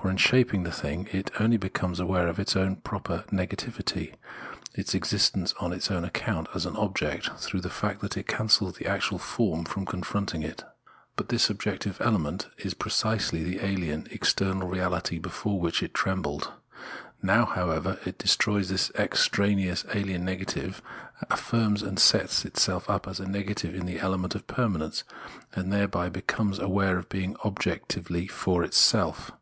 [0.00, 4.14] For in shaping the thing it only becomes aware of its own proper negativity,
[4.72, 7.60] its Lordship and Bondage 187 existence on its own account, as an object, tkrough.
[7.62, 10.62] the fact that it cancels the actual form confronting it.
[11.16, 16.52] But this objective negative element is precisely the alien, external reahty, before which it trembled.
[17.20, 20.80] Now, however, it destroys this extraneous alien negative,
[21.28, 25.02] affirms and sets itself up as a negative in the element of permanence,
[25.54, 29.32] and thereby becomes aware of being objectively for itself.